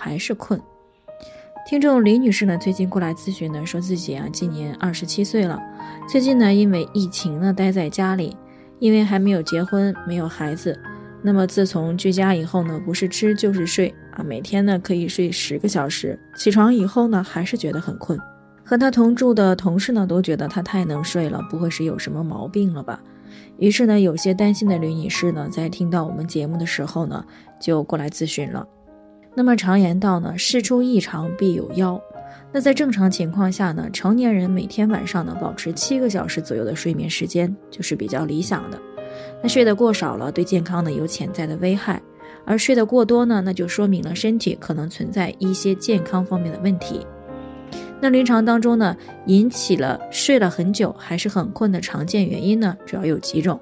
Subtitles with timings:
[0.00, 0.58] 还是困？
[1.66, 5.62] 听众李女士呢，最近过来咨询呢，说自己啊今年二十七岁了，
[6.08, 8.34] 最近呢因为疫情呢待在家里，
[8.78, 10.76] 因为还没有结婚，没有孩子，
[11.22, 18.18] 那么自从居家以后呢，不是吃就是睡啊，每天呢可以睡十个小时，起床以后呢还是觉得很困。
[18.64, 22.98] 和她同住的同事呢都觉得她太能睡了，不会是有什么毛病了吧？
[23.58, 27.22] 于是呢，有些担心的李女士呢，在听到我们节目的时候呢，
[27.60, 28.66] 就过来咨询了。
[29.34, 32.00] 那么常言道呢，事出异常必有妖。
[32.52, 38.78] 那在正常情况下呢，成年人每天晚上呢保持七个小时左右的睡眠时间就是比较理想的。
[39.42, 42.00] 那睡得过少了，对健康呢有潜在的危害；
[42.44, 47.06] 而睡得过多呢，那就说明了身体可能存在一些健康方面的问题。
[48.00, 53.60] 那临床当中呢，引起了睡了很久还是很困的常见原因呢，主要有几种。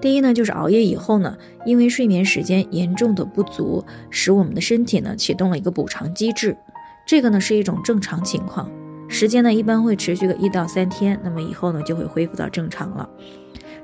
[0.00, 6.56] 第一呢，就是熬夜以后呢，因为睡眠时间严重的不足，使我们的身体呢启动了一个补偿机制，
[7.06, 8.70] 这个呢是一种正常情况，
[9.08, 13.08] 时间呢一般会持续个一到三天，那么以后呢就会恢复到正常了。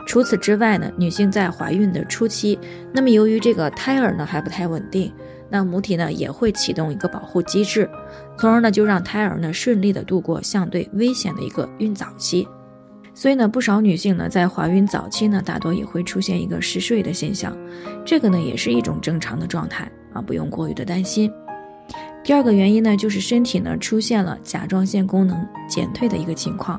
[0.07, 2.59] 除此之外呢，女性在怀孕的初期，
[2.93, 5.13] 那么由于这个胎儿呢还不太稳定，
[5.51, 7.91] 那母体呢也会启动一个保护机制，
[8.39, 12.49] 从而呢就让胎儿呢顺利的度过相对危险的一个孕早期。
[13.19, 17.57] 所以呢，不少女性呢，在怀孕早期呢，大多也会出现一个嗜睡的现象，
[18.05, 21.33] 这个呢，也是一种正常的状态啊，不用过于的担心。
[22.23, 26.79] 第二个原因呢，就是身体呢出现了甲状腺功能减退的一个情况，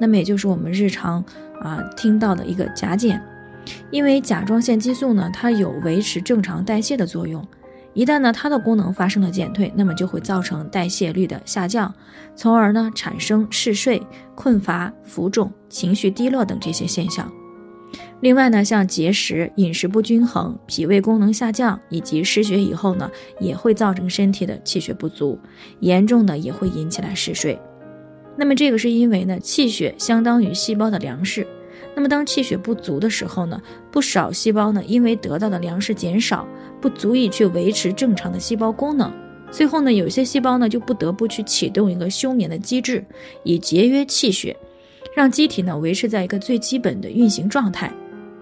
[0.00, 1.22] 那么也就是我们日常
[1.60, 3.22] 啊听到的一个甲减，
[3.90, 7.46] 因为甲状腺激素呢，它有维持正常代谢的作用。
[7.94, 11.94] 一旦呢它的功能发生了减退，那么就会造成代谢率的下降，
[12.34, 14.02] 从而呢产生嗜睡、
[14.34, 17.30] 困乏、浮肿、情绪低落等这些现象。
[18.20, 25.38] 另外呢，像节食、饮食不均衡、脾胃功能下降以及失血以后呢，也会造成身体的气血不足，
[25.80, 27.56] 严重的也会引起来嗜睡。
[28.36, 31.46] 那么这个是因为呢，气血相当于细胞的粮食。
[31.94, 36.46] 那么，当气血不足的时候呢，不少细胞呢，因为得到的粮食减少，
[36.80, 39.12] 不足以去维持正常的细胞功能，
[39.50, 43.04] 最后呢，有些细胞呢，就不得不去启动一个休眠的机制，
[43.42, 44.56] 以节约气血，
[45.14, 47.92] 让机体呢维持在一个最基本的运行状态。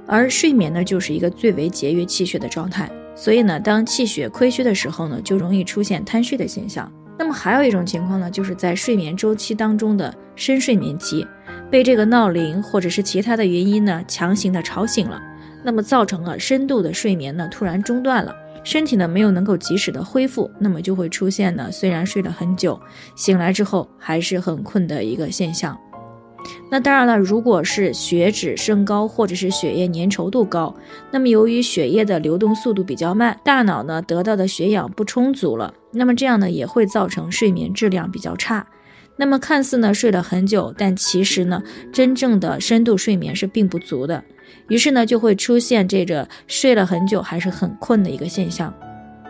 [0.06, 2.90] 而睡眠呢，就是一个最为节约气血的状态。
[3.14, 6.90] 所以呢，当气血亏虚的时候呢，就容易出现贪睡的现象。
[7.18, 11.24] 那么还有一种情况呢，就是在睡眠周期当中的深睡眠期。
[11.72, 15.18] 被这个闹铃或者是其他的原因呢，强行的吵醒了，
[15.64, 22.78] 那么造成了深度的睡眠呢突然中断了，身体呢没有能够及时的恢复，那么就会出现呢虽然睡了很久，
[23.16, 25.74] 醒来之后还是很困的一个现象。
[26.70, 30.74] 那当然了，如果是血脂升高或者是血液粘稠度高，
[31.10, 38.66] 那么由于血液的流动速度比较慢，大脑呢得到的血氧不充足了，那么这样呢也会造成睡眠质量比较差。
[39.16, 41.62] 那么看似呢睡了很久，但其实呢
[41.92, 44.22] 真正的深度睡眠是并不足的，
[44.68, 48.72] 于是呢就会出现这个睡了很久还是很困的一个现象。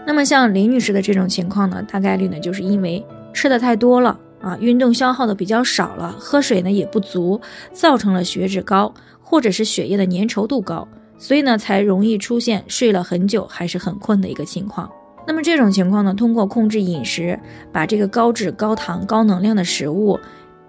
[0.07, 3.05] 那么像林女士的这种情况呢，大概率呢就是因为
[3.35, 7.41] 吃的太多了啊，运动消耗的比较少了，喝水呢也不足，
[7.73, 10.87] 造成了血脂高或者是血液的粘稠度高，
[11.19, 14.91] 所以呢才容易出现睡了很久还是很困的一个情况。
[15.27, 17.39] 那么这种情况呢，通过控制饮食，
[17.73, 20.19] 把这个高脂、高糖、高能量的食物，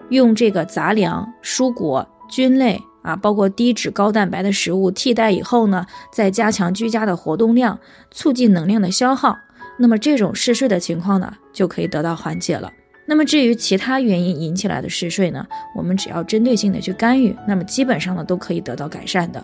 [0.10, 7.80] 用这个杂粮、蔬果、菌类啊，包括低脂、高蛋白的食物替代以后呢，再加强居家的活动量，
[8.12, 9.36] 促进能量的消耗，
[9.78, 12.72] 那么这种嗜睡的情况呢，就可以得到缓解了。
[13.06, 15.46] 那么至于其他原因引起来的嗜睡呢，
[15.76, 19.44] 我们只要针对性的去干预，那么基本上呢，都可以得到改善的。